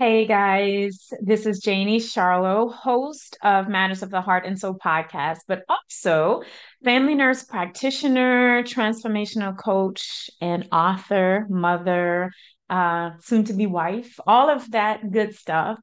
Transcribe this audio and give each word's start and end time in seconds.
Hey 0.00 0.26
guys, 0.26 1.08
this 1.20 1.44
is 1.44 1.58
Janie 1.58 1.98
Charlo, 1.98 2.72
host 2.72 3.36
of 3.42 3.66
Matters 3.66 4.00
of 4.04 4.10
the 4.10 4.20
Heart 4.20 4.46
and 4.46 4.56
Soul 4.56 4.78
podcast, 4.78 5.38
but 5.48 5.64
also 5.68 6.42
family 6.84 7.16
nurse 7.16 7.42
practitioner, 7.42 8.62
transformational 8.62 9.58
coach, 9.58 10.30
and 10.40 10.68
author, 10.70 11.46
mother, 11.50 12.30
uh, 12.70 13.10
soon 13.20 13.44
to 13.44 13.52
be 13.52 13.66
wife, 13.66 14.18
all 14.26 14.50
of 14.50 14.70
that 14.72 15.10
good 15.10 15.34
stuff. 15.34 15.78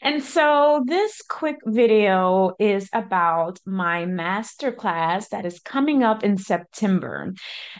And 0.00 0.22
so, 0.22 0.82
this 0.86 1.22
quick 1.28 1.56
video 1.64 2.54
is 2.58 2.88
about 2.92 3.58
my 3.66 4.04
masterclass 4.04 5.28
that 5.30 5.44
is 5.44 5.60
coming 5.60 6.02
up 6.02 6.22
in 6.22 6.36
September. 6.36 7.34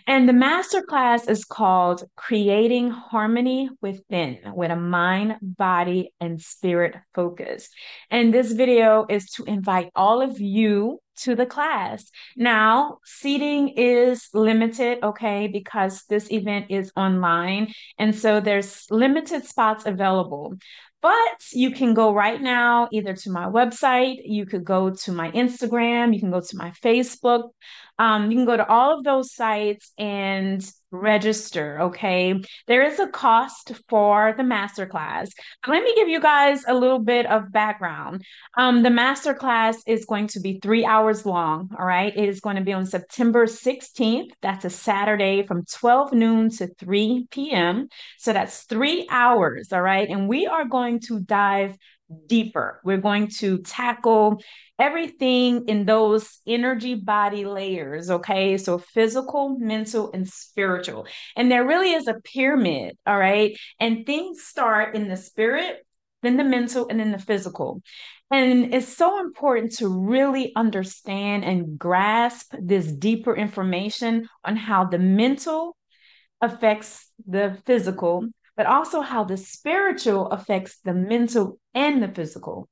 And 0.06 0.28
the 0.28 0.32
masterclass 0.32 1.28
is 1.28 1.44
called 1.44 2.04
Creating 2.16 2.90
Harmony 2.90 3.70
Within 3.80 4.38
with 4.54 4.70
a 4.70 4.76
Mind, 4.76 5.36
Body, 5.42 6.12
and 6.20 6.40
Spirit 6.40 6.96
Focus. 7.14 7.68
And 8.10 8.32
this 8.34 8.52
video 8.52 9.06
is 9.08 9.30
to 9.32 9.44
invite 9.44 9.90
all 9.94 10.20
of 10.20 10.40
you 10.40 11.00
to 11.18 11.34
the 11.34 11.46
class. 11.46 12.10
Now, 12.36 12.98
seating 13.04 13.68
is 13.70 14.28
limited, 14.34 14.98
okay, 15.02 15.48
because 15.48 16.04
this 16.08 16.30
event 16.30 16.66
is 16.70 16.92
online. 16.96 17.72
And 17.98 18.14
so 18.14 18.40
there's 18.40 18.86
limited 18.90 19.44
spots 19.44 19.86
available. 19.86 20.56
But 21.00 21.44
you 21.52 21.70
can 21.70 21.94
go 21.94 22.12
right 22.12 22.40
now 22.40 22.88
either 22.90 23.14
to 23.14 23.30
my 23.30 23.46
website, 23.46 24.16
you 24.24 24.46
could 24.46 24.64
go 24.64 24.90
to 24.90 25.12
my 25.12 25.30
Instagram, 25.30 26.12
you 26.12 26.20
can 26.20 26.30
go 26.30 26.40
to 26.40 26.56
my 26.56 26.72
Facebook. 26.82 27.50
Um, 27.98 28.30
you 28.30 28.36
can 28.36 28.46
go 28.46 28.56
to 28.56 28.68
all 28.68 28.96
of 28.96 29.04
those 29.04 29.34
sites 29.34 29.92
and 29.98 30.64
register. 30.90 31.80
Okay. 31.82 32.34
There 32.66 32.82
is 32.82 32.98
a 32.98 33.08
cost 33.08 33.72
for 33.88 34.34
the 34.36 34.42
masterclass. 34.42 35.30
Let 35.66 35.82
me 35.82 35.94
give 35.94 36.08
you 36.08 36.20
guys 36.20 36.62
a 36.66 36.74
little 36.74 37.00
bit 37.00 37.26
of 37.26 37.52
background. 37.52 38.22
Um, 38.56 38.82
the 38.82 38.88
masterclass 38.88 39.76
is 39.86 40.06
going 40.06 40.28
to 40.28 40.40
be 40.40 40.60
three 40.62 40.84
hours 40.84 41.26
long. 41.26 41.70
All 41.78 41.84
right. 41.84 42.16
It 42.16 42.28
is 42.28 42.40
going 42.40 42.56
to 42.56 42.62
be 42.62 42.72
on 42.72 42.86
September 42.86 43.46
16th. 43.46 44.30
That's 44.40 44.64
a 44.64 44.70
Saturday 44.70 45.46
from 45.46 45.64
12 45.64 46.12
noon 46.12 46.50
to 46.50 46.68
3 46.78 47.26
p.m. 47.30 47.88
So 48.18 48.32
that's 48.32 48.62
three 48.64 49.06
hours. 49.10 49.72
All 49.72 49.82
right. 49.82 50.08
And 50.08 50.28
we 50.28 50.46
are 50.46 50.64
going 50.64 50.87
to 51.00 51.20
dive 51.20 51.76
deeper. 52.26 52.80
We're 52.84 52.98
going 52.98 53.28
to 53.38 53.58
tackle 53.58 54.40
everything 54.78 55.68
in 55.68 55.84
those 55.84 56.40
energy 56.46 56.94
body 56.94 57.44
layers, 57.44 58.10
okay? 58.10 58.56
So 58.56 58.78
physical, 58.78 59.58
mental, 59.58 60.10
and 60.12 60.28
spiritual. 60.28 61.06
And 61.36 61.50
there 61.50 61.66
really 61.66 61.92
is 61.92 62.08
a 62.08 62.20
pyramid, 62.24 62.96
all 63.06 63.18
right? 63.18 63.58
And 63.78 64.06
things 64.06 64.42
start 64.42 64.94
in 64.94 65.08
the 65.08 65.16
spirit, 65.16 65.84
then 66.22 66.36
the 66.36 66.44
mental, 66.44 66.88
and 66.88 66.98
then 66.98 67.12
the 67.12 67.18
physical. 67.18 67.82
And 68.30 68.74
it's 68.74 68.94
so 68.94 69.20
important 69.20 69.72
to 69.76 69.88
really 69.88 70.52
understand 70.54 71.44
and 71.44 71.78
grasp 71.78 72.54
this 72.60 72.86
deeper 72.86 73.34
information 73.34 74.28
on 74.44 74.56
how 74.56 74.84
the 74.84 74.98
mental 74.98 75.76
affects 76.40 77.06
the 77.26 77.58
physical 77.66 78.26
but 78.58 78.66
also 78.66 79.00
how 79.00 79.22
the 79.22 79.36
spiritual 79.36 80.26
affects 80.26 80.80
the 80.84 80.92
mental 80.92 81.60
and 81.74 82.02
the 82.02 82.08
physical. 82.08 82.68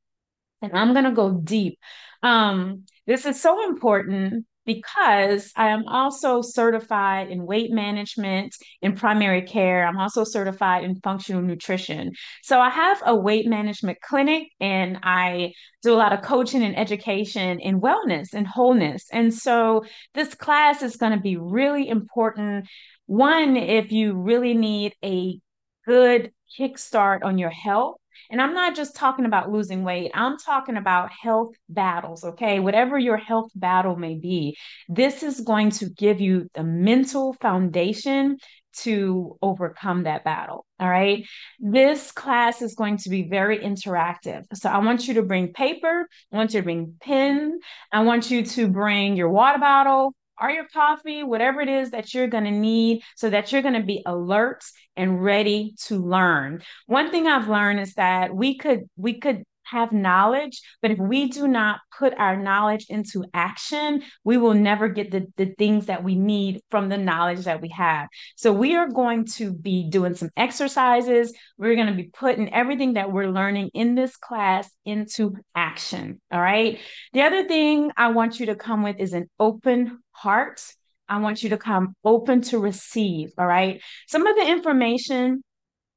And 0.60 0.76
I'm 0.76 0.92
going 0.92 1.04
to 1.04 1.12
go 1.12 1.30
deep. 1.30 1.78
Um, 2.24 2.86
this 3.06 3.24
is 3.24 3.40
so 3.40 3.68
important 3.68 4.46
because 4.64 5.52
I 5.54 5.68
am 5.68 5.84
also 5.86 6.42
certified 6.42 7.30
in 7.30 7.46
weight 7.46 7.70
management 7.70 8.56
in 8.82 8.96
primary 8.96 9.42
care. 9.42 9.86
I'm 9.86 9.96
also 9.96 10.24
certified 10.24 10.82
in 10.82 10.96
functional 10.96 11.40
nutrition. 11.40 12.10
So 12.42 12.58
I 12.58 12.68
have 12.68 13.00
a 13.06 13.14
weight 13.14 13.46
management 13.46 14.00
clinic 14.00 14.48
and 14.58 14.98
I 15.04 15.52
do 15.84 15.94
a 15.94 15.94
lot 15.94 16.12
of 16.12 16.22
coaching 16.22 16.64
and 16.64 16.76
education 16.76 17.60
in 17.60 17.80
wellness 17.80 18.34
and 18.34 18.44
wholeness. 18.44 19.06
And 19.12 19.32
so 19.32 19.84
this 20.14 20.34
class 20.34 20.82
is 20.82 20.96
going 20.96 21.12
to 21.12 21.20
be 21.20 21.36
really 21.36 21.88
important. 21.88 22.66
One, 23.06 23.56
if 23.56 23.92
you 23.92 24.14
really 24.14 24.54
need 24.54 24.94
a 25.04 25.38
good 25.86 26.32
kickstart 26.58 27.24
on 27.24 27.38
your 27.38 27.50
health. 27.50 27.97
And 28.30 28.41
I'm 28.41 28.54
not 28.54 28.74
just 28.74 28.97
talking 28.97 29.24
about 29.24 29.52
losing 29.52 29.84
weight, 29.84 30.10
I'm 30.14 30.36
talking 30.38 30.76
about 30.76 31.10
health 31.12 31.54
battles, 31.69 32.24
okay? 32.24 32.58
Whatever 32.58 32.98
your 32.98 33.16
health 33.16 33.50
battle 33.54 33.94
may 33.94 34.14
be, 34.14 34.56
this 34.88 35.22
is 35.22 35.41
going 35.41 35.70
to 35.72 35.91
give 35.91 36.20
you 36.20 36.48
the 36.54 36.64
mental 36.64 37.34
foundation 37.34 38.38
to 38.78 39.38
overcome 39.41 40.02
that 40.04 40.25
battle. 40.25 40.66
All 40.78 40.88
right. 40.88 41.25
This 41.58 42.12
class 42.12 42.60
is 42.60 42.75
going 42.75 42.98
to 42.98 43.10
be 43.10 43.28
very 43.28 43.58
interactive. 43.58 44.42
So 44.54 44.69
I 44.69 44.78
want 44.78 45.08
you 45.08 45.14
to 45.14 45.22
bring 45.22 45.52
paper, 45.52 46.06
I 46.32 46.36
want 46.36 46.52
you 46.52 46.60
to 46.60 46.64
bring 46.64 46.94
pen, 47.00 47.58
I 47.92 48.02
want 48.02 48.30
you 48.30 48.44
to 48.44 48.69
bring 48.69 49.16
your 49.16 49.30
water 49.30 49.58
bottle, 49.58 50.14
or 50.41 50.50
your 50.50 50.66
coffee, 50.69 51.22
whatever 51.22 51.60
it 51.60 51.69
is 51.69 51.91
that 51.91 52.14
you're 52.14 52.26
going 52.26 52.44
to 52.44 52.50
need 52.50 53.02
so 53.16 53.30
that 53.30 53.52
you're 53.52 53.62
going 53.62 53.74
to 53.74 53.82
be 53.82 54.02
alert 54.06 54.64
and 54.97 55.22
ready 55.22 55.74
to 55.86 55.98
learn. 55.98 56.62
One 56.86 57.10
thing 57.10 57.26
I've 57.26 57.48
learned 57.48 57.80
is 57.80 57.94
that 57.94 58.34
we 58.34 58.56
could 58.56 58.88
we 58.96 59.19
could 59.19 59.44
have 59.66 59.92
knowledge, 59.92 60.62
but 60.80 60.91
if 60.91 60.98
we 60.98 61.28
do 61.28 61.48
not 61.48 61.80
put 61.96 62.14
our 62.19 62.36
knowledge 62.36 62.86
into 62.88 63.25
action, 63.34 64.02
we 64.25 64.36
will 64.36 64.54
never 64.54 64.88
get 64.88 65.10
the, 65.10 65.26
the 65.36 65.54
things 65.58 65.86
that 65.86 66.04
we 66.04 66.14
need 66.14 66.60
from 66.70 66.88
the 66.88 66.96
knowledge 66.96 67.44
that 67.44 67.60
we 67.60 67.69
have. 67.70 68.08
So, 68.36 68.52
we 68.52 68.76
are 68.76 68.88
going 68.88 69.26
to 69.36 69.52
be 69.52 69.88
doing 69.91 70.14
some 70.14 70.30
exercises. 70.36 71.32
We're 71.58 71.75
going 71.75 71.88
to 71.88 71.94
be 71.94 72.10
putting 72.12 72.52
everything 72.52 72.94
that 72.94 73.12
we're 73.12 73.30
learning 73.30 73.70
in 73.75 73.94
this 73.94 74.16
class 74.16 74.70
into 74.84 75.36
action. 75.54 76.20
All 76.30 76.41
right. 76.41 76.78
The 77.12 77.22
other 77.22 77.46
thing 77.46 77.91
I 77.96 78.08
want 78.08 78.38
you 78.41 78.46
to 78.46 78.54
come 78.54 78.82
with 78.82 78.96
is 78.98 79.12
an 79.12 79.28
open 79.38 79.98
heart. 80.16 80.60
I 81.09 81.19
want 81.19 81.43
you 81.43 81.50
to 81.50 81.59
come 81.59 81.94
open 82.04 82.41
to 82.43 82.59
receive. 82.59 83.31
All 83.38 83.47
right. 83.47 83.81
Some 84.09 84.27
of 84.27 84.37
the 84.37 84.49
information 84.49 85.43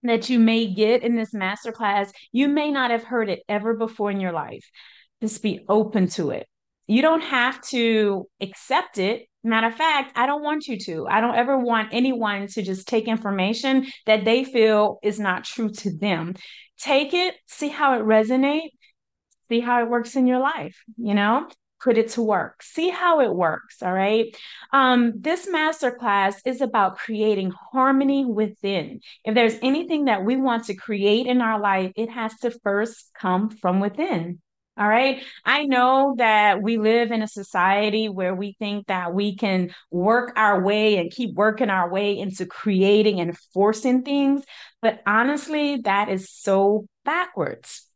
that 0.03 0.29
you 0.29 0.39
may 0.39 0.67
get 0.67 1.03
in 1.03 1.15
this 1.15 1.33
masterclass, 1.33 2.11
you 2.31 2.47
may 2.47 2.71
not 2.71 2.91
have 2.91 3.03
heard 3.03 3.29
it 3.29 3.41
ever 3.49 3.75
before 3.75 4.11
in 4.11 4.19
your 4.19 4.31
life. 4.31 4.63
Just 5.21 5.41
be 5.41 5.65
open 5.67 6.07
to 6.09 6.29
it. 6.31 6.47
You 6.87 7.01
don't 7.01 7.21
have 7.21 7.61
to 7.69 8.27
accept 8.41 8.97
it. 8.97 9.27
Matter 9.43 9.67
of 9.67 9.75
fact, 9.75 10.17
I 10.17 10.25
don't 10.25 10.43
want 10.43 10.67
you 10.67 10.77
to. 10.85 11.07
I 11.07 11.21
don't 11.21 11.35
ever 11.35 11.57
want 11.57 11.89
anyone 11.91 12.47
to 12.47 12.61
just 12.61 12.87
take 12.87 13.07
information 13.07 13.87
that 14.05 14.25
they 14.25 14.43
feel 14.43 14.99
is 15.03 15.19
not 15.19 15.43
true 15.43 15.69
to 15.69 15.95
them. 15.95 16.35
Take 16.79 17.13
it, 17.13 17.35
see 17.45 17.67
how 17.67 17.97
it 17.99 18.03
resonates, 18.03 18.69
see 19.49 19.59
how 19.59 19.81
it 19.81 19.89
works 19.89 20.15
in 20.15 20.27
your 20.27 20.39
life, 20.39 20.77
you 20.97 21.13
know? 21.13 21.47
Put 21.81 21.97
it 21.97 22.09
to 22.09 22.21
work. 22.21 22.61
See 22.61 22.89
how 22.89 23.21
it 23.21 23.33
works. 23.33 23.81
All 23.81 23.93
right. 23.93 24.35
Um, 24.71 25.13
this 25.15 25.47
masterclass 25.47 26.35
is 26.45 26.61
about 26.61 26.97
creating 26.97 27.51
harmony 27.71 28.25
within. 28.25 29.01
If 29.23 29.35
there's 29.35 29.55
anything 29.61 30.05
that 30.05 30.23
we 30.23 30.35
want 30.35 30.65
to 30.65 30.75
create 30.75 31.25
in 31.25 31.41
our 31.41 31.59
life, 31.59 31.91
it 31.95 32.09
has 32.09 32.37
to 32.39 32.51
first 32.51 33.11
come 33.13 33.49
from 33.49 33.79
within. 33.79 34.41
All 34.77 34.87
right. 34.87 35.21
I 35.43 35.65
know 35.65 36.15
that 36.19 36.61
we 36.61 36.77
live 36.77 37.11
in 37.11 37.21
a 37.21 37.27
society 37.27 38.07
where 38.07 38.33
we 38.33 38.55
think 38.59 38.87
that 38.87 39.13
we 39.13 39.35
can 39.35 39.73
work 39.91 40.31
our 40.37 40.63
way 40.63 40.97
and 40.97 41.11
keep 41.11 41.35
working 41.35 41.69
our 41.69 41.91
way 41.91 42.17
into 42.17 42.45
creating 42.45 43.19
and 43.19 43.37
forcing 43.53 44.03
things. 44.03 44.45
But 44.81 45.01
honestly, 45.05 45.81
that 45.83 46.07
is 46.07 46.31
so 46.31 46.87
backwards. 47.03 47.87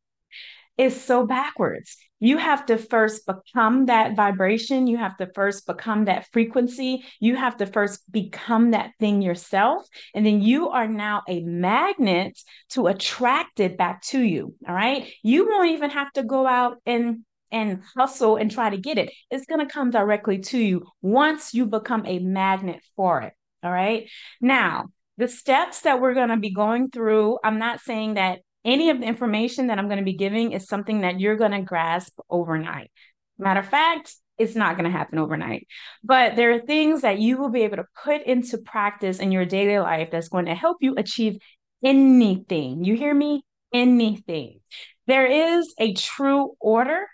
It's 0.78 1.00
so 1.00 1.26
backwards 1.26 1.96
you 2.24 2.38
have 2.38 2.66
to 2.68 2.78
first 2.78 3.26
become 3.26 3.88
that 3.88 4.16
vibration. 4.16 4.88
You 4.88 4.96
have 4.96 5.18
to 5.18 5.28
first 5.36 5.68
become 5.68 6.06
that 6.06 6.26
frequency. 6.32 7.04
You 7.20 7.36
have 7.36 7.58
to 7.58 7.66
first 7.66 8.10
become 8.10 8.72
that 8.72 8.92
thing 8.98 9.22
yourself. 9.22 9.86
And 10.16 10.26
then 10.26 10.42
you 10.42 10.70
are 10.70 10.88
now 10.88 11.24
a 11.28 11.42
magnet 11.42 12.40
to 12.70 12.88
attract 12.88 13.60
it 13.60 13.78
back 13.78 14.04
to 14.04 14.22
you. 14.22 14.56
All 14.66 14.74
right. 14.74 15.12
You 15.22 15.50
won't 15.50 15.72
even 15.72 15.90
have 15.90 16.14
to 16.14 16.24
go 16.24 16.48
out 16.48 16.78
and 16.86 17.26
and 17.52 17.84
hustle 17.94 18.38
and 18.38 18.50
try 18.50 18.70
to 18.70 18.78
get 18.78 18.98
it. 18.98 19.12
It's 19.30 19.46
going 19.46 19.60
to 19.60 19.72
come 19.72 19.92
directly 19.92 20.40
to 20.40 20.58
you 20.58 20.88
once 21.02 21.54
you 21.54 21.66
become 21.66 22.06
a 22.06 22.20
magnet 22.20 22.80
for 22.96 23.22
it. 23.22 23.34
All 23.64 23.72
right. 23.72 24.10
Now, 24.40 24.86
the 25.18 25.28
steps 25.28 25.82
that 25.82 26.00
we're 26.00 26.14
going 26.14 26.30
to 26.30 26.38
be 26.38 26.54
going 26.54 26.90
through, 26.90 27.40
I'm 27.44 27.60
not 27.60 27.82
saying 27.82 28.14
that 28.14 28.40
any 28.66 28.90
of 28.90 29.00
the 29.00 29.06
information 29.06 29.68
that 29.68 29.78
I'm 29.78 29.88
going 29.88 30.00
to 30.00 30.06
be 30.06 30.14
giving 30.14 30.52
is 30.52 30.68
something 30.68 31.02
that 31.02 31.20
you're 31.20 31.36
going 31.36 31.52
to 31.52 31.62
grasp 31.62 32.18
overnight. 32.30 32.92
Matter 33.38 33.60
of 33.60 33.68
fact, 33.68 34.16
it's 34.38 34.56
not 34.56 34.78
going 34.78 34.90
to 34.90 34.98
happen 34.98 35.20
overnight. 35.20 35.68
But 36.04 36.36
there 36.36 36.54
are 36.54 36.60
things 36.60 37.02
that 37.02 37.20
you 37.20 37.38
will 37.38 37.50
be 37.50 37.64
able 37.64 37.78
to 37.78 37.86
put 38.04 38.24
into 38.24 38.58
practice 38.58 39.20
in 39.20 39.32
your 39.32 39.46
daily 39.46 39.80
life 39.80 40.10
that's 40.12 40.30
going 40.30 40.46
to 40.46 40.56
help 40.56 40.78
you 40.82 40.96
achieve 40.96 41.38
anything. 41.84 42.84
You 42.84 42.96
hear 42.96 43.14
me? 43.14 43.44
Anything. 43.74 44.60
There 45.08 45.26
is 45.26 45.74
a 45.80 45.94
true 45.94 46.54
order 46.60 47.08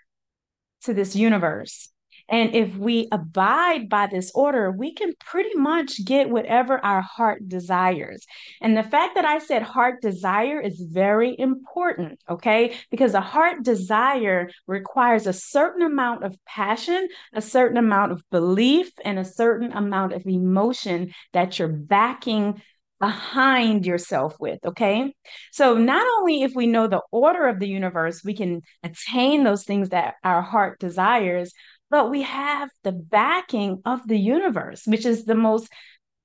to 0.84 0.94
this 0.94 1.16
universe. 1.16 1.88
And 2.30 2.54
if 2.54 2.76
we 2.76 3.08
abide 3.10 3.88
by 3.88 4.06
this 4.06 4.30
order, 4.34 4.70
we 4.70 4.94
can 4.94 5.12
pretty 5.18 5.54
much 5.56 6.04
get 6.04 6.30
whatever 6.30 6.78
our 6.84 7.02
heart 7.02 7.48
desires. 7.48 8.24
And 8.60 8.76
the 8.76 8.84
fact 8.84 9.16
that 9.16 9.24
I 9.24 9.40
said 9.40 9.62
heart 9.62 10.00
desire 10.00 10.60
is 10.60 10.80
very 10.80 11.34
important, 11.36 12.20
okay? 12.28 12.76
Because 12.90 13.14
a 13.14 13.20
heart 13.20 13.64
desire 13.64 14.48
requires 14.68 15.26
a 15.26 15.32
certain 15.32 15.82
amount 15.82 16.24
of 16.24 16.36
passion, 16.46 17.08
a 17.34 17.42
certain 17.42 17.76
amount 17.76 18.12
of 18.12 18.22
belief, 18.30 18.90
and 19.04 19.18
a 19.18 19.24
certain 19.24 19.72
amount 19.72 20.12
of 20.12 20.24
emotion 20.26 21.12
that 21.32 21.58
you're 21.58 21.68
backing 21.68 22.62
behind 23.00 23.86
yourself 23.86 24.36
with. 24.38 24.58
Okay. 24.64 25.12
So, 25.50 25.74
not 25.76 26.06
only 26.18 26.42
if 26.42 26.52
we 26.54 26.66
know 26.66 26.86
the 26.86 27.02
order 27.10 27.48
of 27.48 27.58
the 27.58 27.66
universe, 27.66 28.22
we 28.22 28.34
can 28.34 28.60
attain 28.84 29.42
those 29.42 29.64
things 29.64 29.88
that 29.88 30.14
our 30.22 30.42
heart 30.42 30.78
desires, 30.78 31.52
but 31.90 32.10
we 32.10 32.22
have 32.22 32.70
the 32.84 32.92
backing 32.92 33.82
of 33.84 34.06
the 34.06 34.18
universe, 34.18 34.82
which 34.86 35.04
is 35.04 35.24
the 35.24 35.34
most 35.34 35.68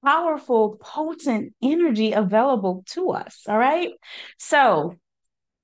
powerful, 0.03 0.77
potent 0.79 1.53
energy 1.63 2.11
available 2.11 2.83
to 2.87 3.09
us. 3.11 3.41
All 3.47 3.57
right. 3.57 3.91
So, 4.37 4.95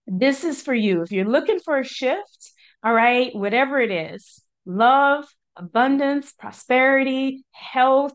this 0.08 0.44
is 0.44 0.62
for 0.62 0.74
you. 0.74 1.04
If 1.04 1.12
you're 1.12 1.26
looking 1.26 1.60
for 1.60 1.78
a 1.78 1.86
shift, 1.86 2.52
all 2.84 2.94
right, 2.94 3.34
whatever 3.36 3.80
it 3.80 3.92
is 3.92 4.42
love, 4.66 5.26
abundance, 5.56 6.34
prosperity, 6.34 7.44
health, 7.52 8.14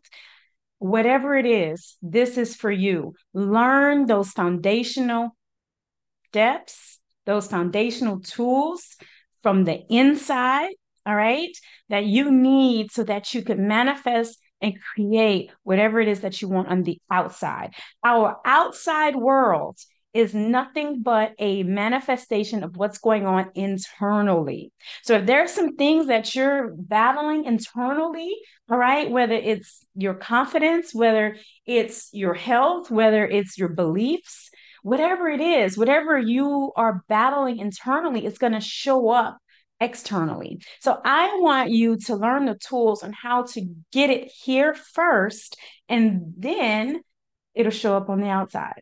whatever 0.78 1.36
it 1.36 1.46
is, 1.46 1.96
this 2.02 2.36
is 2.36 2.54
for 2.54 2.70
you. 2.70 3.14
Learn 3.32 4.06
those 4.06 4.30
foundational 4.30 5.36
steps, 6.28 6.98
those 7.24 7.46
foundational 7.46 8.20
tools 8.20 8.96
from 9.42 9.64
the 9.64 9.82
inside, 9.88 10.72
all 11.06 11.14
right, 11.14 11.56
that 11.88 12.04
you 12.04 12.30
need 12.30 12.90
so 12.90 13.04
that 13.04 13.32
you 13.32 13.42
can 13.42 13.68
manifest 13.68 14.38
and 14.60 14.74
create 14.94 15.50
whatever 15.62 16.00
it 16.00 16.08
is 16.08 16.20
that 16.20 16.40
you 16.40 16.48
want 16.48 16.68
on 16.68 16.82
the 16.82 16.98
outside. 17.10 17.74
Our 18.04 18.36
outside 18.44 19.14
world 19.14 19.78
is 20.16 20.34
nothing 20.34 21.02
but 21.02 21.32
a 21.38 21.62
manifestation 21.62 22.64
of 22.64 22.76
what's 22.76 22.96
going 22.96 23.26
on 23.26 23.50
internally. 23.54 24.72
So 25.02 25.16
if 25.16 25.26
there's 25.26 25.52
some 25.52 25.76
things 25.76 26.06
that 26.06 26.34
you're 26.34 26.72
battling 26.74 27.44
internally, 27.44 28.34
all 28.70 28.78
right, 28.78 29.10
whether 29.10 29.34
it's 29.34 29.84
your 29.94 30.14
confidence, 30.14 30.94
whether 30.94 31.36
it's 31.66 32.08
your 32.12 32.32
health, 32.32 32.90
whether 32.90 33.26
it's 33.26 33.58
your 33.58 33.68
beliefs, 33.68 34.50
whatever 34.82 35.28
it 35.28 35.42
is, 35.42 35.76
whatever 35.76 36.16
you 36.16 36.72
are 36.76 37.04
battling 37.08 37.58
internally, 37.58 38.24
it's 38.24 38.38
going 38.38 38.54
to 38.54 38.60
show 38.60 39.10
up 39.10 39.36
externally. 39.80 40.60
So 40.80 40.98
I 41.04 41.38
want 41.40 41.70
you 41.70 41.98
to 42.06 42.16
learn 42.16 42.46
the 42.46 42.54
tools 42.54 43.02
on 43.02 43.12
how 43.12 43.44
to 43.44 43.62
get 43.92 44.10
it 44.10 44.30
here 44.30 44.74
first, 44.74 45.56
and 45.88 46.34
then 46.36 47.00
it'll 47.54 47.72
show 47.72 47.96
up 47.96 48.08
on 48.08 48.20
the 48.20 48.28
outside. 48.28 48.80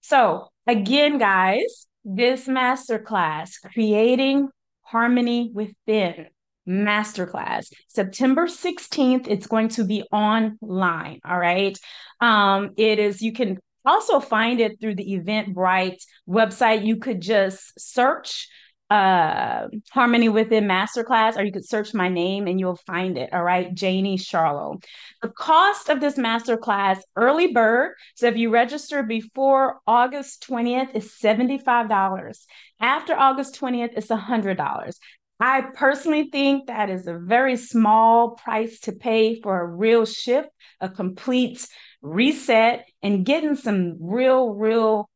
So 0.00 0.48
again, 0.66 1.18
guys, 1.18 1.86
this 2.04 2.46
masterclass, 2.46 3.52
Creating 3.72 4.48
Harmony 4.82 5.50
Within 5.54 6.26
masterclass 6.68 7.72
september 7.88 8.46
16th 8.46 9.26
it's 9.26 9.48
going 9.48 9.68
to 9.68 9.82
be 9.82 10.04
online 10.12 11.18
all 11.24 11.38
right 11.38 11.76
um 12.20 12.70
it 12.76 13.00
is 13.00 13.20
you 13.20 13.32
can 13.32 13.58
also 13.84 14.20
find 14.20 14.60
it 14.60 14.80
through 14.80 14.94
the 14.94 15.18
eventbrite 15.18 16.00
website 16.28 16.86
you 16.86 16.98
could 16.98 17.20
just 17.20 17.72
search 17.80 18.48
uh, 18.92 19.68
Harmony 19.90 20.28
Within 20.28 20.64
Masterclass, 20.64 21.38
or 21.38 21.44
you 21.44 21.50
could 21.50 21.66
search 21.66 21.94
my 21.94 22.10
name 22.10 22.46
and 22.46 22.60
you'll 22.60 22.76
find 22.76 23.16
it. 23.16 23.32
All 23.32 23.42
right, 23.42 23.72
Janie 23.72 24.18
Charlo. 24.18 24.84
The 25.22 25.30
cost 25.30 25.88
of 25.88 25.98
this 25.98 26.18
masterclass, 26.18 26.98
early 27.16 27.54
bird. 27.54 27.94
So 28.16 28.26
if 28.26 28.36
you 28.36 28.50
register 28.50 29.02
before 29.02 29.80
August 29.86 30.46
20th, 30.46 30.94
is 30.94 31.10
$75. 31.22 32.36
After 32.80 33.14
August 33.14 33.58
20th, 33.58 33.96
it's 33.96 34.08
$100. 34.08 34.92
I 35.40 35.62
personally 35.74 36.28
think 36.30 36.66
that 36.66 36.90
is 36.90 37.06
a 37.06 37.18
very 37.18 37.56
small 37.56 38.32
price 38.32 38.78
to 38.80 38.92
pay 38.92 39.40
for 39.40 39.58
a 39.58 39.66
real 39.66 40.04
shift, 40.04 40.50
a 40.82 40.90
complete 40.90 41.66
reset, 42.02 42.86
and 43.02 43.24
getting 43.24 43.56
some 43.56 43.96
real, 44.00 44.50
real 44.50 45.08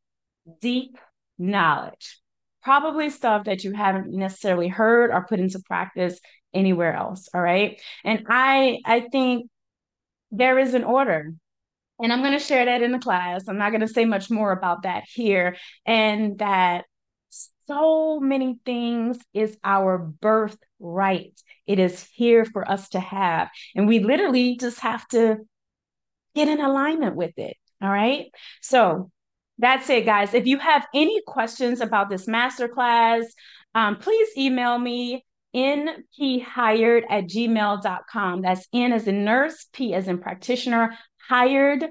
deep 0.63 0.97
knowledge 1.39 2.21
probably 2.67 3.11
stuff 3.11 3.45
that 3.45 3.63
you 3.63 3.71
haven't 3.71 4.09
necessarily 4.13 4.67
heard 4.67 5.13
or 5.13 5.25
put 5.25 5.39
into 5.39 5.61
practice 5.61 6.19
anywhere 6.53 6.95
else 6.95 7.29
all 7.33 7.41
right? 7.41 7.81
And 8.05 8.27
i 8.29 8.79
i 8.85 9.07
think 9.13 9.49
there 10.33 10.59
is 10.59 10.75
an 10.75 10.83
order 10.83 11.33
and 12.01 12.13
i'm 12.13 12.23
going 12.23 12.33
to 12.33 12.45
share 12.45 12.65
that 12.65 12.83
in 12.83 12.91
the 12.91 12.99
class. 12.99 13.45
I'm 13.47 13.57
not 13.57 13.71
going 13.71 13.83
to 13.83 13.97
say 13.97 14.05
much 14.05 14.33
more 14.33 14.51
about 14.51 14.83
that 14.83 15.05
here 15.07 15.57
and 15.87 16.39
that 16.41 16.87
so 17.69 18.19
many 18.19 18.59
things 18.65 19.19
is 19.33 19.57
our 19.63 19.99
birthright. 19.99 21.41
It 21.69 21.79
is 21.79 22.09
here 22.15 22.45
for 22.45 22.69
us 22.69 22.89
to 22.91 23.01
have 23.01 23.49
and 23.77 23.87
we 23.87 24.01
literally 24.01 24.57
just 24.57 24.81
have 24.81 25.07
to 25.11 25.37
get 26.35 26.49
in 26.49 26.61
alignment 26.61 27.15
with 27.15 27.39
it 27.39 27.57
all 27.81 27.91
right? 27.91 28.27
So 28.61 29.13
that's 29.59 29.89
it, 29.89 30.05
guys. 30.05 30.35
If 30.35 30.47
you 30.47 30.59
have 30.59 30.87
any 30.95 31.21
questions 31.27 31.81
about 31.81 32.11
this 32.11 32.27
masterclass, 32.27 33.25
um, 33.75 33.97
please 33.97 34.29
email 34.37 34.79
me 34.79 35.25
nphired 35.55 37.05
at 37.09 37.25
gmail.com. 37.25 38.43
That's 38.43 38.69
N 38.73 38.93
as 38.93 39.09
in 39.09 39.25
nurse, 39.25 39.67
P 39.73 39.95
as 39.95 40.09
in 40.09 40.19
practitioner, 40.19 40.97
hired 41.29 41.85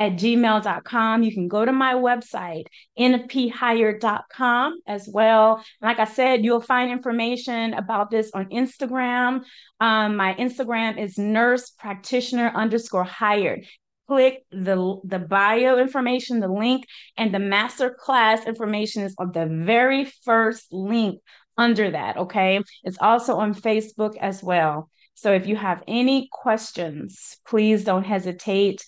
at 0.00 0.12
gmail.com. 0.12 1.22
You 1.22 1.32
can 1.32 1.46
go 1.46 1.64
to 1.64 1.72
my 1.72 1.94
website, 1.94 2.64
nphired.com 2.98 4.80
as 4.86 5.08
well. 5.12 5.62
Like 5.82 5.98
I 5.98 6.06
said, 6.06 6.42
you'll 6.42 6.62
find 6.62 6.90
information 6.90 7.74
about 7.74 8.10
this 8.10 8.30
on 8.32 8.46
Instagram. 8.46 9.44
Um, 9.78 10.16
my 10.16 10.34
Instagram 10.34 10.98
is 10.98 11.18
nurse 11.18 11.70
practitioner 11.70 12.50
underscore 12.54 13.04
hired 13.04 13.66
click 14.10 14.44
the, 14.50 14.96
the 15.04 15.20
bio 15.20 15.78
information, 15.78 16.40
the 16.40 16.48
link, 16.48 16.84
and 17.16 17.32
the 17.32 17.38
master 17.38 17.96
class 17.96 18.44
information 18.44 19.04
is 19.04 19.14
on 19.18 19.30
the 19.30 19.46
very 19.46 20.04
first 20.24 20.72
link 20.72 21.20
under 21.56 21.92
that. 21.92 22.16
Okay. 22.16 22.60
It's 22.82 22.98
also 23.00 23.36
on 23.36 23.54
Facebook 23.54 24.16
as 24.16 24.42
well. 24.42 24.90
So 25.14 25.32
if 25.32 25.46
you 25.46 25.54
have 25.54 25.84
any 25.86 26.28
questions, 26.32 27.36
please 27.46 27.84
don't 27.84 28.04
hesitate 28.04 28.84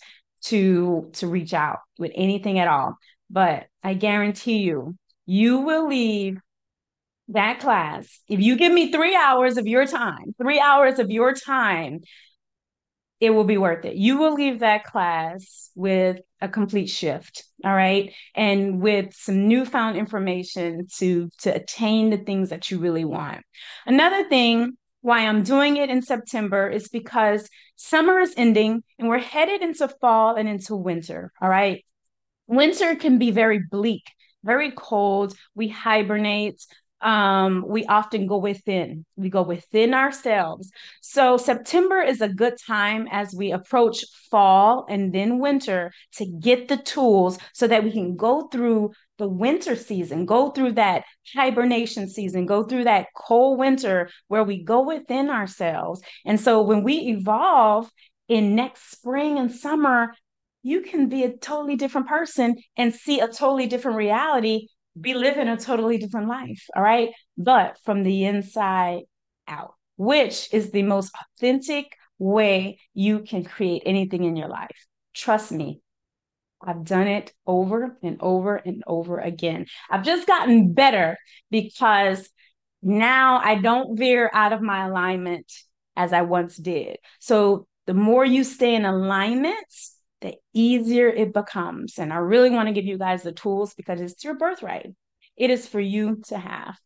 to 0.46 1.08
to 1.12 1.28
reach 1.28 1.54
out 1.54 1.78
with 2.00 2.10
anything 2.16 2.58
at 2.58 2.66
all. 2.66 2.96
But 3.30 3.66
I 3.84 3.94
guarantee 3.94 4.58
you, 4.58 4.96
you 5.24 5.60
will 5.60 5.86
leave 5.86 6.38
that 7.28 7.60
class. 7.60 8.08
If 8.28 8.40
you 8.40 8.56
give 8.56 8.72
me 8.72 8.90
three 8.90 9.14
hours 9.14 9.56
of 9.56 9.68
your 9.68 9.86
time, 9.86 10.34
three 10.36 10.58
hours 10.58 10.98
of 10.98 11.12
your 11.12 11.32
time 11.32 12.00
it 13.22 13.30
will 13.30 13.44
be 13.44 13.56
worth 13.56 13.84
it. 13.84 13.94
You 13.94 14.18
will 14.18 14.34
leave 14.34 14.58
that 14.58 14.82
class 14.82 15.70
with 15.76 16.18
a 16.40 16.48
complete 16.48 16.88
shift, 16.88 17.44
all 17.64 17.72
right? 17.72 18.12
And 18.34 18.82
with 18.82 19.14
some 19.14 19.46
newfound 19.46 19.96
information 19.96 20.88
to 20.96 21.30
to 21.42 21.54
attain 21.54 22.10
the 22.10 22.16
things 22.16 22.50
that 22.50 22.68
you 22.68 22.80
really 22.80 23.04
want. 23.04 23.42
Another 23.86 24.28
thing 24.28 24.72
why 25.02 25.20
I'm 25.20 25.44
doing 25.44 25.76
it 25.76 25.88
in 25.88 26.02
September 26.02 26.68
is 26.68 26.88
because 26.88 27.48
summer 27.76 28.18
is 28.18 28.34
ending 28.36 28.82
and 28.98 29.08
we're 29.08 29.18
headed 29.18 29.62
into 29.62 29.86
fall 30.00 30.34
and 30.34 30.48
into 30.48 30.74
winter, 30.74 31.32
all 31.40 31.48
right? 31.48 31.84
Winter 32.48 32.96
can 32.96 33.18
be 33.18 33.30
very 33.30 33.60
bleak, 33.70 34.02
very 34.42 34.72
cold. 34.72 35.32
We 35.54 35.68
hibernate 35.68 36.60
um, 37.02 37.64
we 37.66 37.84
often 37.86 38.26
go 38.26 38.38
within. 38.38 39.04
We 39.16 39.28
go 39.28 39.42
within 39.42 39.92
ourselves. 39.92 40.70
So 41.00 41.36
September 41.36 42.00
is 42.00 42.20
a 42.20 42.28
good 42.28 42.54
time 42.64 43.08
as 43.10 43.34
we 43.34 43.52
approach 43.52 44.04
fall 44.30 44.86
and 44.88 45.12
then 45.12 45.38
winter 45.38 45.92
to 46.16 46.26
get 46.26 46.68
the 46.68 46.76
tools 46.76 47.38
so 47.52 47.66
that 47.66 47.84
we 47.84 47.92
can 47.92 48.16
go 48.16 48.48
through 48.48 48.92
the 49.18 49.28
winter 49.28 49.76
season, 49.76 50.24
go 50.24 50.50
through 50.50 50.72
that 50.72 51.04
hibernation 51.34 52.08
season, 52.08 52.46
go 52.46 52.62
through 52.62 52.84
that 52.84 53.08
cold 53.16 53.58
winter 53.58 54.08
where 54.28 54.44
we 54.44 54.62
go 54.62 54.82
within 54.82 55.28
ourselves. 55.28 56.00
And 56.24 56.40
so 56.40 56.62
when 56.62 56.82
we 56.82 56.94
evolve 56.94 57.90
in 58.28 58.54
next 58.54 58.90
spring 58.90 59.38
and 59.38 59.50
summer, 59.52 60.14
you 60.62 60.80
can 60.80 61.08
be 61.08 61.24
a 61.24 61.36
totally 61.36 61.76
different 61.76 62.06
person 62.06 62.56
and 62.76 62.94
see 62.94 63.20
a 63.20 63.26
totally 63.26 63.66
different 63.66 63.96
reality 63.96 64.68
be 65.00 65.14
living 65.14 65.48
a 65.48 65.56
totally 65.56 65.98
different 65.98 66.28
life. 66.28 66.64
All 66.76 66.82
right. 66.82 67.10
But 67.36 67.78
from 67.84 68.02
the 68.02 68.24
inside 68.24 69.02
out, 69.48 69.74
which 69.96 70.52
is 70.52 70.70
the 70.70 70.82
most 70.82 71.12
authentic 71.38 71.96
way 72.18 72.78
you 72.94 73.20
can 73.20 73.44
create 73.44 73.82
anything 73.86 74.24
in 74.24 74.36
your 74.36 74.48
life. 74.48 74.86
Trust 75.14 75.52
me, 75.52 75.80
I've 76.64 76.84
done 76.84 77.08
it 77.08 77.32
over 77.46 77.96
and 78.02 78.18
over 78.20 78.56
and 78.56 78.82
over 78.86 79.18
again. 79.18 79.66
I've 79.90 80.04
just 80.04 80.26
gotten 80.26 80.72
better 80.72 81.16
because 81.50 82.28
now 82.82 83.40
I 83.42 83.56
don't 83.56 83.96
veer 83.98 84.30
out 84.32 84.52
of 84.52 84.62
my 84.62 84.86
alignment 84.86 85.52
as 85.96 86.12
I 86.12 86.22
once 86.22 86.56
did. 86.56 86.98
So 87.18 87.66
the 87.86 87.94
more 87.94 88.24
you 88.24 88.44
stay 88.44 88.74
in 88.74 88.84
alignment, 88.84 89.66
the 90.22 90.34
easier 90.54 91.08
it 91.08 91.34
becomes. 91.34 91.98
And 91.98 92.12
I 92.12 92.16
really 92.16 92.50
want 92.50 92.68
to 92.68 92.72
give 92.72 92.84
you 92.84 92.98
guys 92.98 93.22
the 93.22 93.32
tools 93.32 93.74
because 93.74 94.00
it's 94.00 94.24
your 94.24 94.34
birthright. 94.34 94.90
It 95.36 95.50
is 95.50 95.66
for 95.66 95.80
you 95.80 96.22
to 96.28 96.38
have. 96.38 96.78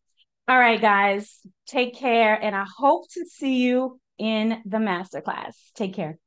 All 0.48 0.58
right, 0.58 0.80
guys, 0.80 1.40
take 1.66 1.96
care. 1.96 2.34
And 2.34 2.54
I 2.54 2.64
hope 2.76 3.10
to 3.12 3.24
see 3.26 3.62
you 3.62 4.00
in 4.18 4.62
the 4.64 4.78
masterclass. 4.78 5.54
Take 5.74 5.94
care. 5.94 6.18